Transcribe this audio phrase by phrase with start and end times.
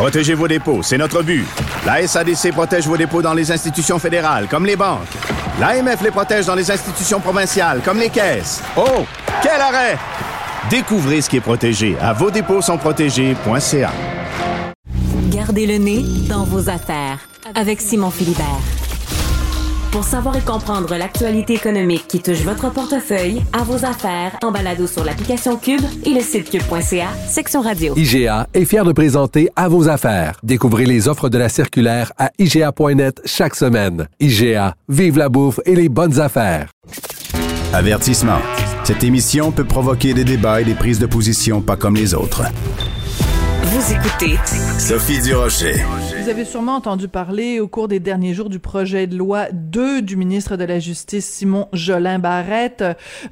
[0.00, 1.44] Protégez vos dépôts, c'est notre but.
[1.84, 5.06] La SADC protège vos dépôts dans les institutions fédérales, comme les banques.
[5.60, 8.62] L'AMF les protège dans les institutions provinciales, comme les caisses.
[8.78, 9.04] Oh,
[9.42, 9.98] quel arrêt!
[10.70, 12.78] Découvrez ce qui est protégé à vos dépôts sont.
[15.28, 17.18] Gardez le nez dans vos affaires
[17.54, 18.79] avec Simon Philibert.
[19.90, 24.86] Pour savoir et comprendre l'actualité économique qui touche votre portefeuille, à vos affaires, en balado
[24.86, 27.94] sur l'application Cube et le site cube.ca, section radio.
[27.96, 30.38] IGA est fier de présenter À vos affaires.
[30.44, 34.06] Découvrez les offres de la circulaire à IGA.net chaque semaine.
[34.20, 36.68] IGA, vive la bouffe et les bonnes affaires.
[37.72, 38.38] Avertissement.
[38.84, 42.44] Cette émission peut provoquer des débats et des prises de position pas comme les autres.
[43.62, 44.38] Vous écoutez
[44.78, 45.74] Sophie Durocher.
[46.22, 50.00] Vous avez sûrement entendu parler au cours des derniers jours du projet de loi 2
[50.00, 52.84] du ministre de la Justice Simon Jolin Barrette,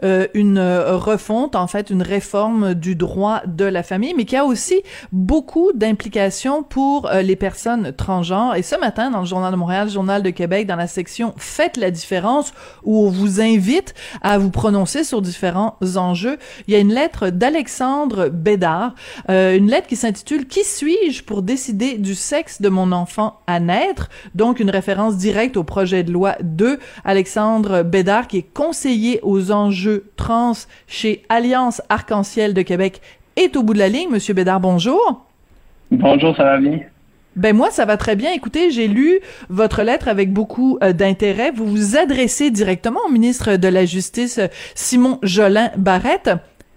[0.05, 4.45] euh, une refonte, en fait, une réforme du droit de la famille, mais qui a
[4.45, 8.55] aussi beaucoup d'implications pour euh, les personnes transgenres.
[8.55, 11.79] Et ce matin, dans le Journal de Montréal, Journal de Québec, dans la section Faites
[11.79, 12.53] la différence,
[12.85, 17.31] où on vous invite à vous prononcer sur différents enjeux, il y a une lettre
[17.31, 18.95] d'Alexandre Bédard,
[19.31, 23.61] euh, une lettre qui s'intitule Qui suis-je pour décider du sexe de mon enfant à
[23.61, 24.09] naître?
[24.35, 26.79] Donc, une référence directe au projet de loi 2.
[27.05, 30.53] Alexandre Bédard, qui est conseiller aux enjeux trans
[30.87, 33.01] chez Alliance Arc-en-Ciel de Québec,
[33.37, 34.11] est au bout de la ligne.
[34.11, 35.27] Monsieur Bédard, bonjour.
[35.91, 36.81] Bonjour, ça va bien?
[37.37, 38.33] Ben moi, ça va très bien.
[38.33, 41.53] Écoutez, j'ai lu votre lettre avec beaucoup euh, d'intérêt.
[41.53, 44.41] Vous vous adressez directement au ministre de la Justice,
[44.75, 46.31] Simon Jolin Barrette.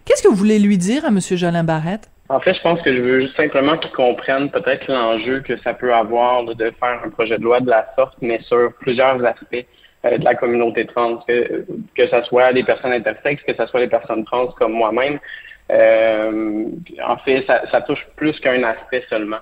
[0.05, 2.11] Qu'est-ce que vous voulez lui dire à Monsieur Jolin Barrette?
[2.31, 5.73] En fait, je pense que je veux juste simplement qu'ils comprennent peut-être l'enjeu que ça
[5.73, 9.65] peut avoir de faire un projet de loi de la sorte, mais sur plusieurs aspects
[10.05, 13.81] euh, de la communauté trans, que, que ce soit les personnes intersexes, que ce soit
[13.81, 15.19] les personnes trans comme moi-même.
[15.71, 16.67] Euh,
[17.05, 19.41] en fait, ça, ça touche plus qu'un aspect seulement.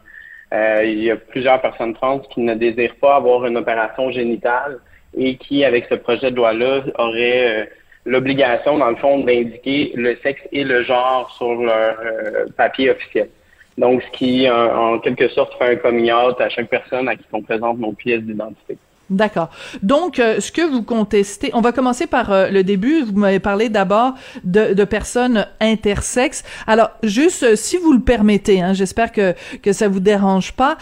[0.52, 4.80] Euh, il y a plusieurs personnes trans qui ne désirent pas avoir une opération génitale
[5.16, 7.66] et qui, avec ce projet de loi-là, auraient euh,
[8.06, 13.30] l'obligation, dans le fond, d'indiquer le sexe et le genre sur leur euh, papier officiel.
[13.78, 17.42] Donc, ce qui, en, quelque sorte, fait un coming à chaque personne à qui on
[17.42, 18.78] présente nos pièces d'identité.
[19.10, 19.50] D'accord.
[19.82, 23.02] Donc, euh, ce que vous contestez, on va commencer par euh, le début.
[23.02, 26.44] Vous m'avez parlé d'abord de, de, personnes intersexes.
[26.68, 29.34] Alors, juste euh, si vous le permettez, hein, j'espère que
[29.64, 30.78] que ça vous dérange pas.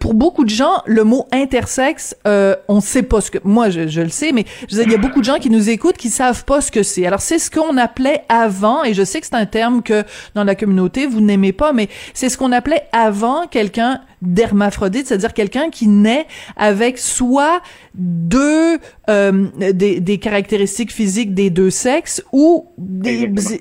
[0.00, 3.38] pour beaucoup de gens, le mot intersexe, on sait pas ce que.
[3.44, 5.96] Moi, je, je le sais, mais il y a beaucoup de gens qui nous écoutent
[5.96, 7.06] qui savent pas ce que c'est.
[7.06, 10.44] Alors, c'est ce qu'on appelait avant, et je sais que c'est un terme que dans
[10.44, 15.70] la communauté vous n'aimez pas, mais c'est ce qu'on appelait avant quelqu'un d'hermaphrodite, c'est-à-dire quelqu'un
[15.70, 17.60] qui naît avec soit
[17.94, 18.78] deux
[19.10, 22.72] euh, des, des, caractéristiques physiques des deux sexes ou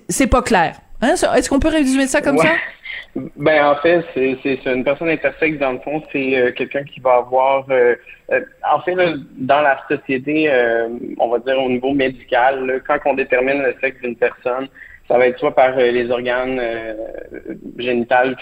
[0.08, 0.80] c'est pas clair.
[1.02, 1.16] Hein?
[1.36, 2.50] Est-ce qu'on peut résumer ça comme ça?
[3.36, 7.16] Ben en fait, c'est une personne intersexe dans le fond, c'est euh, quelqu'un qui va
[7.16, 7.96] avoir, euh,
[8.32, 8.40] euh
[8.70, 10.88] en fait, là, dans la société, euh,
[11.20, 14.70] on va dire au niveau médical, là, quand on détermine le sexe d'une personne,
[15.10, 16.62] ça va être soit par les organes
[17.78, 18.38] génitales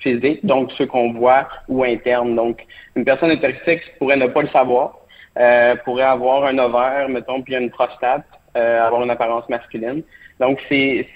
[0.00, 2.34] physique, donc ceux qu'on voit, ou interne.
[2.34, 2.64] Donc,
[2.94, 4.98] une personne intersexe pourrait ne pas le savoir,
[5.38, 8.24] euh, pourrait avoir un ovaire, mettons, puis une prostate,
[8.56, 10.02] euh, avoir une apparence masculine.
[10.40, 11.06] Donc, c'est,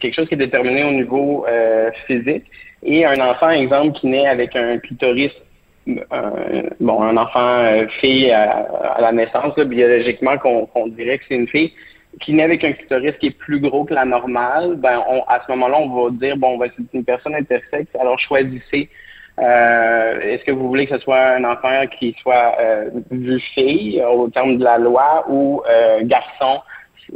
[0.00, 2.44] quelque chose qui est déterminé au niveau euh, physique.
[2.82, 5.32] Et un enfant, exemple, qui naît avec un clitoris,
[5.86, 11.48] bon, un enfant euh, fille à, la naissance, biologiquement, qu'on, qu'on dirait que c'est une
[11.48, 11.72] fille,
[12.20, 15.40] qui naît avec un clitoris qui est plus gros que la normale, ben on, à
[15.44, 18.88] ce moment-là, on va dire bon, ben, c'est une personne intersexe, alors choisissez.
[19.38, 24.02] Euh, est-ce que vous voulez que ce soit un enfant qui soit euh, vu fille
[24.02, 26.60] au terme de la loi ou euh, garçon?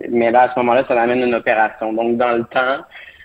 [0.09, 1.93] Mais là, à ce moment-là, ça amène une opération.
[1.93, 2.83] Donc, dans le temps,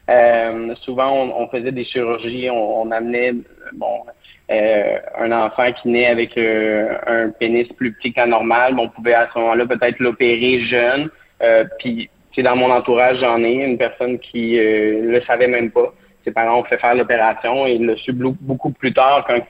[0.09, 3.33] euh, souvent, on, faisait des chirurgies, on, amenait
[3.73, 4.01] bon
[4.51, 9.29] euh, un enfant qui naît avec un pénis plus petit qu'un normal, on pouvait à
[9.33, 11.09] ce moment-là peut-être l'opérer jeune
[11.41, 15.93] euh, puis, dans mon entourage, j'en ai une personne qui euh, le savait même pas.
[16.23, 19.41] Ses parents ont fait faire l'opération et il l'a su beaucoup plus tard quand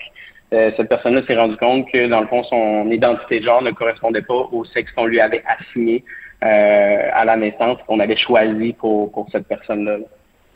[0.54, 3.72] euh, cette personne-là s'est rendu compte que, dans le fond, son identité de genre ne
[3.72, 6.04] correspondait pas au sexe qu'on lui avait assigné
[6.44, 9.98] euh, à la naissance, qu'on avait choisi pour, pour cette personne-là.
[9.98, 10.06] là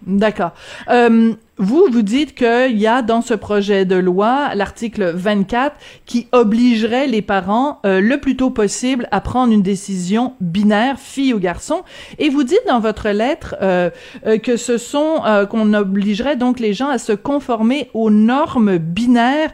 [0.06, 0.52] D'accord.
[0.90, 6.28] Euh, vous, vous dites qu'il y a dans ce projet de loi l'article 24 qui
[6.32, 11.40] obligerait les parents euh, le plus tôt possible à prendre une décision binaire, fille ou
[11.40, 11.84] garçon.
[12.20, 13.92] Et vous dites dans votre lettre euh,
[14.26, 19.52] euh que ce sont qu'on obligerait donc les gens à se conformer aux normes binaires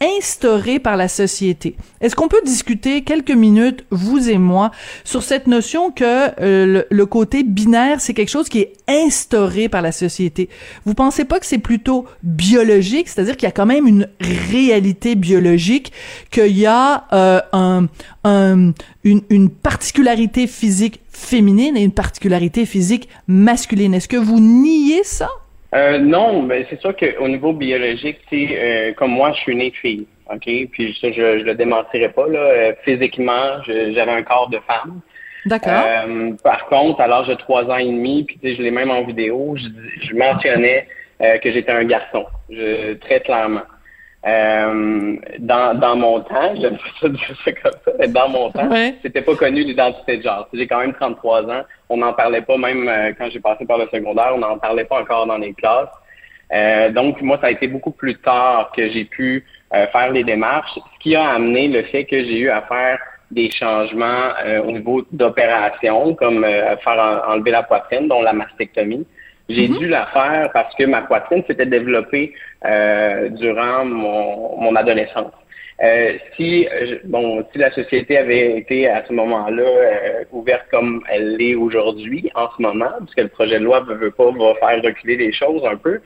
[0.00, 1.76] instauré par la société.
[2.00, 4.70] Est-ce qu'on peut discuter quelques minutes, vous et moi,
[5.04, 9.82] sur cette notion que euh, le, côté binaire, c'est quelque chose qui est instauré par
[9.82, 10.48] la société?
[10.86, 14.08] Vous pensez pas que c'est plutôt biologique, c'est-à-dire qu'il y a quand même une
[14.50, 15.92] réalité biologique,
[16.30, 17.86] qu'il y a euh, un,
[18.24, 18.72] un,
[19.04, 23.92] une, une particularité physique féminine et une particularité physique masculine.
[23.92, 25.28] Est-ce que vous niez ça?
[25.74, 30.06] Euh, non, mais c'est sûr qu'au niveau biologique, euh, comme moi, je suis né fille,
[30.28, 32.38] ok, puis ça, je, je le démentirai pas là.
[32.38, 35.00] Euh, physiquement, j'avais un corps de femme.
[35.46, 35.72] D'accord.
[35.86, 39.04] Euh, par contre, à l'âge de trois ans et demi, puis je l'ai même en
[39.04, 39.68] vidéo, je,
[40.06, 40.86] je mentionnais
[41.20, 43.60] que j'étais un garçon, je, très clairement.
[44.26, 48.68] Euh, dans, dans mon temps, j'aime pas dire ça comme ça, mais dans mon temps,
[49.00, 50.46] c'était pas connu l'identité de genre.
[50.52, 51.62] J'ai quand même 33 ans.
[51.88, 54.84] On n'en parlait pas même euh, quand j'ai passé par le secondaire, on n'en parlait
[54.84, 55.88] pas encore dans les classes.
[56.52, 60.24] Euh, donc, moi, ça a été beaucoup plus tard que j'ai pu euh, faire les
[60.24, 62.98] démarches, ce qui a amené le fait que j'ai eu à faire
[63.30, 64.32] des changements
[64.64, 69.06] au niveau d'opération, comme faire enlever la poitrine, dont la mastectomie.
[69.50, 69.78] J'ai mm-hmm.
[69.78, 72.32] dû la faire parce que ma poitrine s'était développée
[72.64, 75.32] euh, durant mon, mon adolescence.
[75.82, 76.68] Euh, si
[77.04, 82.30] bon, si la société avait été à ce moment-là euh, ouverte comme elle l'est aujourd'hui,
[82.34, 85.32] en ce moment, puisque le projet de loi ne veut pas va faire reculer les
[85.32, 86.00] choses un peu,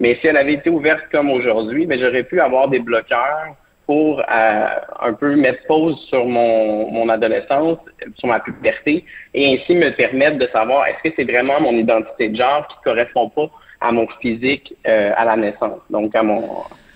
[0.00, 3.56] mais si elle avait été ouverte comme aujourd'hui, mais ben, j'aurais pu avoir des bloqueurs
[3.92, 4.66] pour euh,
[5.00, 7.76] un peu mettre pause sur mon, mon adolescence,
[8.16, 9.04] sur ma puberté,
[9.34, 12.76] et ainsi me permettre de savoir est-ce que c'est vraiment mon identité de genre qui
[12.84, 13.50] correspond pas
[13.82, 16.42] à mon physique euh, à la naissance, donc à mon,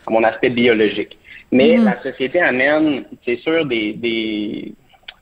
[0.07, 1.19] à mon aspect biologique.
[1.53, 1.85] Mais mm-hmm.
[1.85, 4.73] la société amène, c'est sûr, des, des,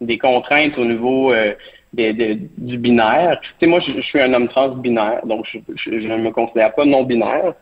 [0.00, 1.54] des contraintes au niveau euh,
[1.92, 3.40] du binaire.
[3.42, 5.44] Tu sais, moi, je, suis un homme trans binaire, donc
[5.74, 7.54] je ne me considère pas non binaire.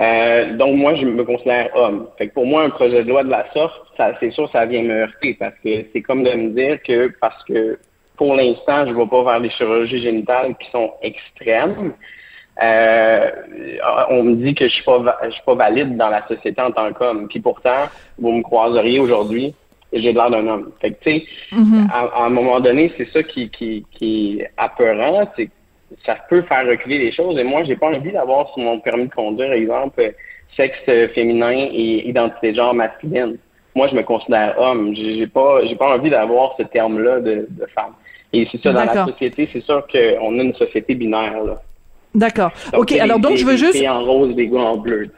[0.00, 2.08] Euh, donc moi, je me considère homme.
[2.16, 4.64] Fait que pour moi, un projet de loi de la sorte, ça, c'est sûr, ça
[4.64, 7.78] vient me heurter parce que c'est comme de me dire que parce que
[8.16, 11.92] pour l'instant, je ne vais pas vers des chirurgies génitales qui sont extrêmes.
[12.62, 13.30] Euh,
[14.10, 16.70] on me dit que je suis pas je suis pas valide dans la société en
[16.70, 17.28] tant qu'homme.
[17.28, 17.88] Puis pourtant,
[18.18, 19.54] vous me croiseriez aujourd'hui,
[19.92, 20.70] et j'ai l'air d'un homme.
[20.80, 21.90] Fait que tu sais, mm-hmm.
[21.90, 25.50] à, un moment donné, c'est ça qui, qui, qui est apeurant, c'est
[26.04, 27.38] ça peut faire reculer les choses.
[27.38, 30.14] Et moi, j'ai pas envie d'avoir sur mon permis de conduire, exemple,
[30.56, 33.36] sexe féminin et identité de genre masculine.
[33.74, 34.94] Moi, je me considère homme.
[34.94, 37.92] J'ai pas, j'ai pas envie d'avoir ce terme-là de, de femme.
[38.32, 41.60] Et c'est ça, dans la société, c'est sûr qu'on a une société binaire, là.
[42.14, 42.50] D'accord.
[42.72, 43.78] OK, alors donc je veux juste...
[43.78, 45.08] Des en rose, des gars en bleu.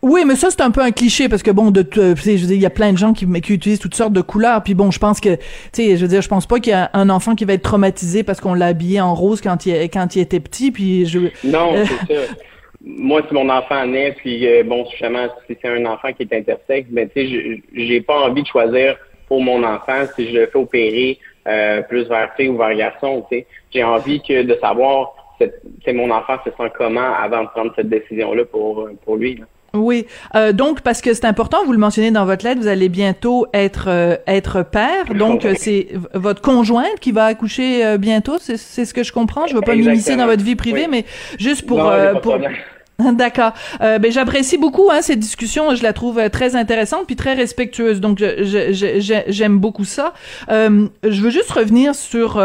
[0.00, 2.52] Oui, mais ça c'est un peu un cliché parce que bon, de, je veux dire,
[2.52, 4.62] il y a plein de gens qui, qui utilisent toutes sortes de couleurs.
[4.62, 5.42] Puis bon, je pense que, tu
[5.72, 7.62] sais, je veux dire, je pense pas qu'il y a un enfant qui va être
[7.62, 10.70] traumatisé parce qu'on l'a habillé en rose quand il quand il était petit.
[10.70, 11.18] Puis je.
[11.42, 12.34] Non, euh, c'est ça.
[12.80, 16.32] Moi, si mon enfant naît, puis euh, bon, justement, si c'est un enfant qui est
[16.32, 18.96] intersexe, ben tu sais, j'ai pas envie de choisir
[19.26, 21.18] pour mon enfant si je le fais opérer
[21.48, 23.26] euh, plus vers fille ou vers garçon.
[23.30, 27.48] Tu sais, j'ai envie que de savoir, c'est mon enfant se sent comment avant de
[27.48, 29.34] prendre cette décision-là pour pour lui.
[29.36, 29.46] Là.
[29.74, 32.88] Oui, euh, donc parce que c'est important, vous le mentionnez dans votre lettre, vous allez
[32.88, 38.38] bientôt être euh, être père, donc euh, c'est votre conjointe qui va accoucher euh, bientôt,
[38.38, 39.46] c'est ce que je comprends.
[39.46, 41.04] Je veux pas m'immiscer dans votre vie privée, mais
[41.38, 41.92] juste pour
[42.22, 42.38] pour
[43.12, 43.52] D'accord.
[43.80, 45.72] Euh, ben j'apprécie beaucoup hein, cette discussion.
[45.76, 48.00] Je la trouve très intéressante puis très respectueuse.
[48.00, 50.14] Donc j'aime beaucoup ça.
[50.50, 52.42] Euh, je veux juste revenir sur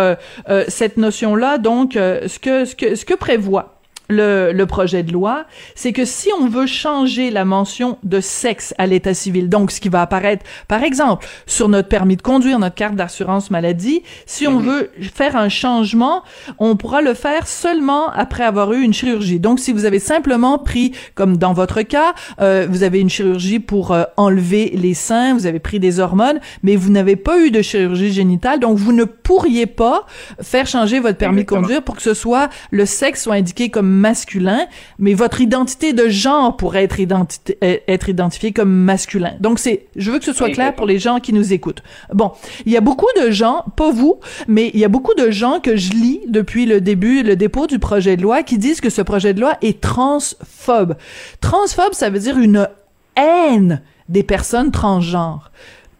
[0.67, 1.57] cette notion là.
[1.57, 3.72] Donc ce que ce que ce que prévoit
[4.13, 5.45] le, le, projet de loi,
[5.75, 9.81] c'est que si on veut changer la mention de sexe à l'état civil, donc ce
[9.81, 14.47] qui va apparaître, par exemple, sur notre permis de conduire, notre carte d'assurance maladie, si
[14.47, 14.65] on mhm.
[14.65, 16.23] veut faire un changement,
[16.59, 19.39] on pourra le faire seulement après avoir eu une chirurgie.
[19.39, 23.59] Donc, si vous avez simplement pris, comme dans votre cas, euh, vous avez une chirurgie
[23.59, 27.51] pour euh, enlever les seins, vous avez pris des hormones, mais vous n'avez pas eu
[27.51, 30.05] de chirurgie génitale, donc vous ne pourriez pas
[30.41, 33.89] faire changer votre permis de conduire pour que ce soit le sexe soit indiqué comme
[34.03, 34.67] masculin,
[34.99, 39.33] mais votre identité de genre pourrait être, euh, être identifiée comme masculin.
[39.39, 41.81] Donc c'est, je veux que ce soit clair pour les gens qui nous écoutent.
[42.13, 42.33] Bon,
[42.65, 44.19] il y a beaucoup de gens, pas vous,
[44.49, 47.65] mais il y a beaucoup de gens que je lis depuis le début, le dépôt
[47.65, 50.95] du projet de loi, qui disent que ce projet de loi est transphobe.
[51.39, 52.67] Transphobe, ça veut dire une
[53.15, 55.49] haine des personnes transgenres.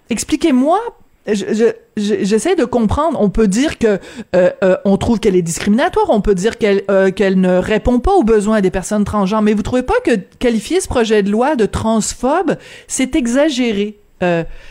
[0.10, 0.80] Expliquez-moi
[1.28, 3.20] je, j'essaie de comprendre.
[3.22, 4.00] On peut dire que
[4.36, 6.08] euh, euh, on trouve qu'elle est discriminatoire.
[6.10, 9.42] On peut dire qu'elle euh, qu'elle ne répond pas aux besoins des personnes transgenres.
[9.42, 12.56] Mais vous trouvez pas que qualifier ce projet de loi de transphobe,
[12.88, 13.96] c'est exagéré,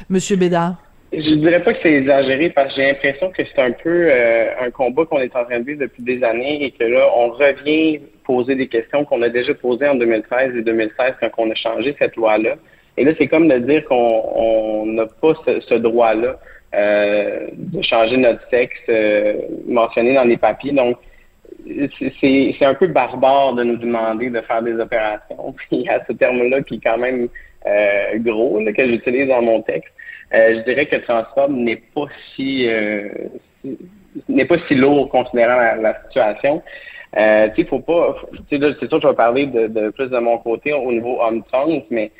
[0.09, 0.77] Monsieur Bédard?
[1.13, 4.71] Je dirais pas que c'est exagéré parce que j'ai l'impression que c'est un peu un
[4.71, 8.01] combat qu'on est en train de vivre depuis des années et que là, on revient
[8.25, 11.95] poser des questions qu'on a déjà posées en 2013 et 2016 quand on a changé
[11.99, 12.57] cette loi-là.
[12.97, 16.37] Et là, c'est comme de dire qu'on n'a pas ce, droit-là
[16.75, 18.81] euh, de changer notre sexe
[19.67, 20.73] mentionné dans les papiers.
[20.73, 20.97] Donc,
[22.21, 25.53] c'est un peu barbare de nous demander de faire des opérations.
[25.57, 27.29] Puis il y a ce terme-là qui est quand même
[28.17, 29.93] gros que j'utilise dans mon texte.
[30.33, 32.69] je dirais que transphobe n'est pas si,
[34.29, 36.63] n'est pas si lourd considérant la, situation.
[37.17, 38.17] Euh, tu sais, faut pas,
[38.49, 41.43] c'est sûr que je vais parler de, plus de mon côté au niveau homme
[41.91, 42.11] mais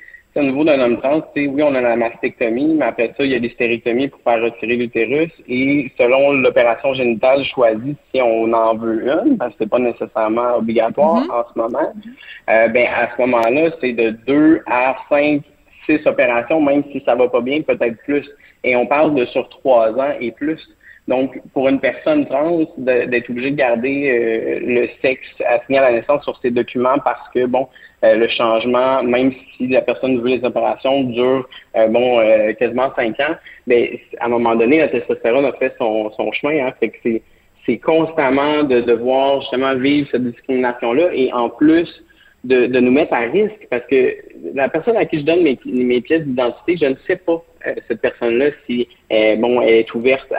[0.41, 3.25] au niveau d'un homme trans, tu sais, oui, on a la mastectomie, mais après ça,
[3.25, 5.31] il y a des stérectomies pour faire retirer l'utérus.
[5.49, 10.57] Et selon l'opération génitale choisie, si on en veut une, parce que c'est pas nécessairement
[10.57, 11.31] obligatoire mm-hmm.
[11.31, 11.93] en ce moment,
[12.51, 15.43] euh, ben à ce moment-là, c'est de deux à cinq,
[15.87, 18.29] six opérations, même si ça va pas bien, peut-être plus.
[18.65, 20.61] Et on parle de sur trois ans et plus.
[21.09, 25.92] Donc, pour une personne trans, d'être obligé de garder euh, le sexe assigné à la
[25.92, 27.66] naissance sur ses documents parce que, bon,
[28.04, 32.21] euh, le changement, même si la personne veut les opérations, dure, euh, bon,
[32.56, 33.35] quasiment cinq ans,
[33.66, 36.66] mais à un moment donné, la testostérone a fait son, chemin.
[36.66, 37.23] Hein, fait que c'est,
[37.66, 41.88] c'est constamment de devoir justement vivre cette discrimination-là et en plus
[42.44, 44.16] de, de nous mettre à risque parce que
[44.54, 47.42] la personne à qui je donne mes, mes pièces d'identité, je ne sais pas
[47.88, 50.33] cette personne-là si euh, bon, elle est ouverte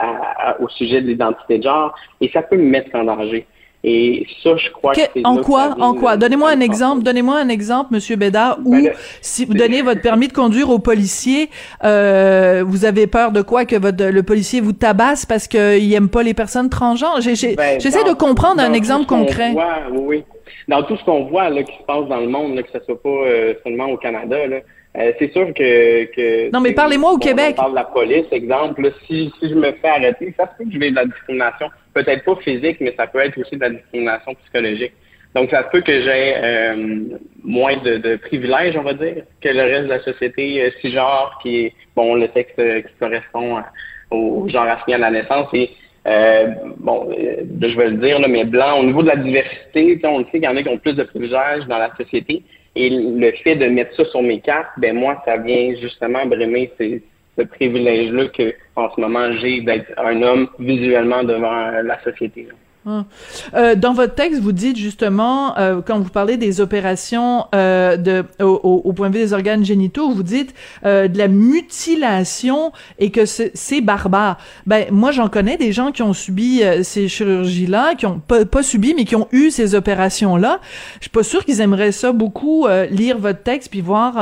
[0.60, 3.46] au sujet de l'identité de genre et ça peut me mettre en danger.
[3.86, 6.16] Et ça, je crois que, en quoi, en quoi?
[6.16, 7.02] Donnez-moi un exemple.
[7.02, 10.78] Donnez-moi un exemple, Monsieur Bédard, où ben si vous donnez votre permis de conduire au
[10.78, 11.50] policier,
[11.84, 16.08] euh, vous avez peur de quoi que votre le policier vous tabasse parce qu'il aime
[16.08, 17.20] pas les personnes transgenres?
[17.22, 19.52] Ben, j'essaie de comprendre un exemple concret.
[19.92, 20.24] oui, oui.
[20.66, 22.82] Dans tout ce qu'on voit là, qui se passe dans le monde, là, que ce
[22.86, 24.56] soit pas euh, seulement au Canada, là,
[24.96, 27.56] euh, c'est sûr que, que Non, mais parlez-moi au Québec.
[27.58, 28.92] On parle de la police, exemple.
[29.06, 31.68] si, si je me fais arrêter, ça se peut que je vais de la discrimination.
[31.92, 34.92] Peut-être pas physique, mais ça peut être aussi de la discrimination psychologique.
[35.34, 39.48] Donc, ça se peut que j'ai euh, moins de, de, privilèges, on va dire, que
[39.48, 43.62] le reste de la société euh, si genre qui est, bon, le texte qui correspond
[44.12, 45.48] au genre assigné à la naissance.
[45.54, 45.70] Et,
[46.76, 50.24] bon, je vais le dire, là, mais blanc, au niveau de la diversité, on le
[50.26, 52.44] sait qu'il y en a qui ont plus de privilèges dans la société.
[52.76, 56.72] Et le fait de mettre ça sur mes cartes, ben moi, ça vient justement brimer
[56.78, 62.48] ce privilège-là que en ce moment j'ai d'être un homme visuellement devant la société.
[62.86, 63.06] Hein.
[63.54, 68.24] Euh, dans votre texte, vous dites justement, euh, quand vous parlez des opérations euh, de,
[68.42, 73.10] au, au, point de vue des organes génitaux, vous dites euh, de la mutilation et
[73.10, 74.36] que c'est barbare.
[74.66, 78.44] Ben moi, j'en connais des gens qui ont subi euh, ces chirurgies-là, qui ont pas,
[78.44, 80.60] pas, subi, mais qui ont eu ces opérations-là.
[80.96, 84.14] Je suis pas sûre qu'ils aimeraient ça beaucoup lire votre texte puis voir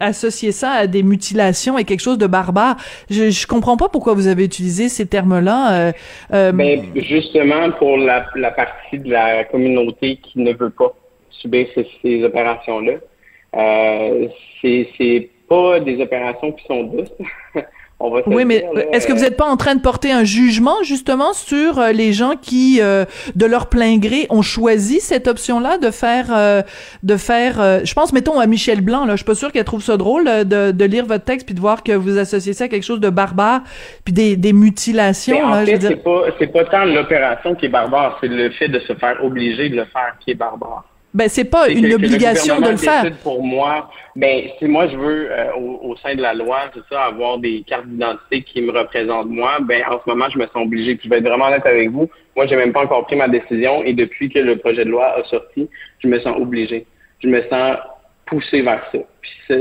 [0.00, 2.76] associer ça à des mutilations et quelque chose de barbare.
[3.10, 5.92] Je, je comprends pas pourquoi vous avez utilisé ces termes-là.
[6.30, 10.92] ben justement pour la, partie de la communauté qui ne veut pas
[11.30, 12.94] subir ces, opérations-là.
[13.54, 14.28] Euh,
[14.60, 17.12] c'est pas des opérations qui sont douces.
[18.26, 21.78] oui, mais est-ce que vous n'êtes pas en train de porter un jugement justement sur
[21.78, 23.04] euh, les gens qui, euh,
[23.34, 26.62] de leur plein gré, ont choisi cette option-là de faire, euh,
[27.02, 27.84] de faire.
[27.84, 29.04] je pense, mettons à Michel Blanc.
[29.04, 31.54] Là, je suis pas sûre qu'elle trouve ça drôle de, de, lire votre texte puis
[31.54, 33.62] de voir que vous associez ça à quelque chose de barbare
[34.04, 35.36] puis des, des mutilations.
[35.36, 38.68] Mais en fait, c'est pas c'est pas tant l'opération qui est barbare, c'est le fait
[38.68, 40.84] de se faire obliger de le faire qui est barbare.
[41.14, 43.04] Ben c'est pas une obligation de le faire.
[43.22, 47.04] Pour moi, ben si moi je veux euh, au, sein de la loi, c'est ça,
[47.04, 50.64] avoir des cartes d'identité qui me représentent moi, ben en ce moment je me sens
[50.64, 50.94] obligé.
[50.94, 52.08] Puis je vais être vraiment honnête avec vous.
[52.34, 55.18] Moi, j'ai même pas encore pris ma décision et depuis que le projet de loi
[55.18, 56.86] a sorti, je me sens obligé.
[57.20, 57.76] Je me sens
[58.24, 58.98] poussé vers ça.
[59.20, 59.54] Puis ça,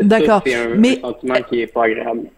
[0.45, 2.29] c'est un, un sentiment qui est pas agréable.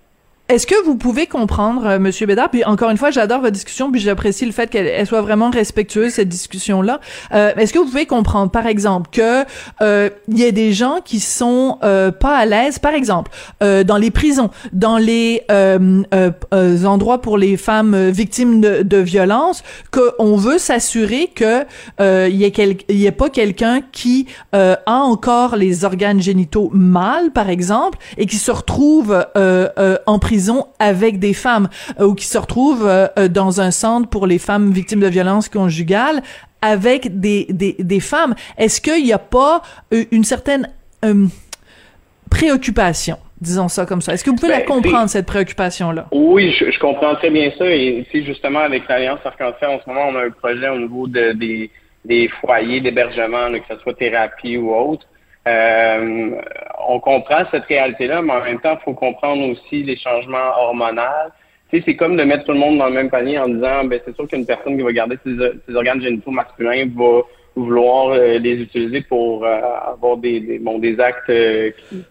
[0.54, 3.92] Est-ce que vous pouvez comprendre, euh, Monsieur Bédard, puis encore une fois, j'adore votre discussion,
[3.92, 7.00] puis j'apprécie le fait qu'elle soit vraiment respectueuse cette discussion-là.
[7.34, 9.46] Euh, Est-ce que vous pouvez comprendre, par exemple, que
[9.82, 13.32] euh, il y a des gens qui sont euh, pas à l'aise, par exemple,
[13.62, 15.42] dans les prisons, dans les
[16.86, 21.64] endroits pour les femmes victimes de, de violences, qu'on veut s'assurer que
[22.00, 27.98] il y y ait pas quelqu'un qui a encore les organes génitaux mâles, par exemple,
[28.18, 30.43] et qui se retrouve en prison?
[30.80, 31.70] Avec des femmes
[32.00, 35.08] euh, ou qui se retrouvent euh, euh, dans un centre pour les femmes victimes de
[35.08, 36.22] violences conjugales
[36.62, 38.36] avec des, des, des femmes.
[38.58, 39.62] Est-ce qu'il n'y a pas
[40.12, 40.70] une certaine
[42.30, 44.14] préoccupation disons ça comme ça?
[44.14, 46.08] Est-ce que vous pouvez la ben, comprendre, cette préoccupation-là?
[46.14, 47.66] Oui, je, comprends très bien ça.
[47.66, 51.34] Et justement, avec l'Alliance Arc-en-Ciel, en ce moment, on a un projet au niveau de,
[51.34, 51.70] des,
[52.06, 55.06] des foyers d'hébergement, que ce soit thérapie ou autre.
[55.48, 56.32] Euh,
[56.88, 61.32] on comprend cette réalité-là, mais en même temps, il faut comprendre aussi les changements hormonaux.
[61.70, 63.84] Tu sais, c'est comme de mettre tout le monde dans le même panier en disant,
[63.86, 67.22] ben c'est sûr qu'une personne qui va garder ses, organes génitaux masculins va
[67.56, 71.32] vouloir euh, les utiliser pour euh, avoir des, des, bon, des actes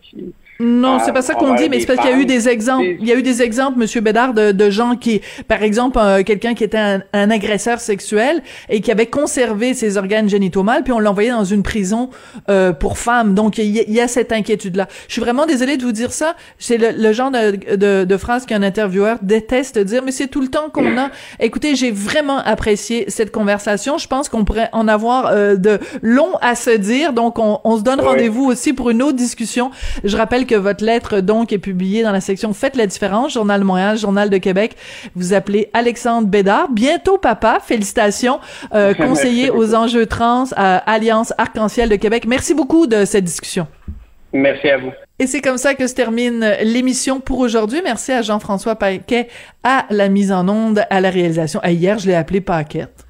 [0.02, 2.48] qui, Non, c'est pas ça qu'on dit, mais c'est parce qu'il y a eu des
[2.48, 2.84] exemples.
[3.00, 6.22] Il y a eu des exemples, Monsieur Bédard, de, de gens qui, par exemple, euh,
[6.22, 10.84] quelqu'un qui était un, un, agresseur sexuel et qui avait conservé ses organes génitaux mâles,
[10.84, 12.10] puis on l'envoyait dans une prison
[12.48, 13.34] euh, pour femmes.
[13.34, 14.86] Donc il y, a cette inquiétude-là.
[15.08, 16.36] Je suis vraiment désolée de vous dire ça.
[16.58, 20.40] C'est le, le, genre de, de, de phrase qu'un intervieweur déteste dire, mais c'est tout
[20.40, 21.10] le temps qu'on a.
[21.40, 23.98] Écoutez, j'ai vraiment apprécié cette conversation.
[23.98, 27.14] Je pense qu'on pourrait en avoir euh, de long à se dire.
[27.14, 29.70] Donc on, on se donne rendez-vous aussi pour une autre discussion.
[30.04, 33.32] Je rappelle que que votre lettre, donc, est publiée dans la section Faites la différence,
[33.32, 34.76] Journal de Montréal, Journal de Québec.
[35.14, 36.68] Vous appelez Alexandre Bédard.
[36.70, 37.58] Bientôt papa.
[37.64, 38.38] Félicitations.
[38.74, 42.26] Euh, conseiller aux enjeux trans à Alliance Arc-en-Ciel de Québec.
[42.26, 43.66] Merci beaucoup de cette discussion.
[44.34, 44.92] Merci à vous.
[45.18, 47.80] Et c'est comme ça que se termine l'émission pour aujourd'hui.
[47.82, 49.28] Merci à Jean-François Paquet
[49.62, 51.60] à la mise en onde, à la réalisation.
[51.64, 53.01] Hier, je l'ai appelé Paquette.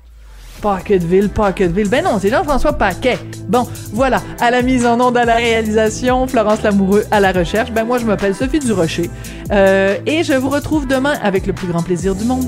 [0.60, 1.88] Pocketville, Pocketville.
[1.88, 3.18] Ben non, c'est Jean-François Paquet.
[3.48, 4.22] Bon, voilà.
[4.40, 7.72] À la mise en onde, à la réalisation, Florence Lamoureux à la recherche.
[7.72, 9.10] Ben moi, je m'appelle Sophie Durocher.
[9.50, 12.44] Euh, et je vous retrouve demain avec le plus grand plaisir du monde.